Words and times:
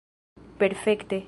perfekte 0.57 1.19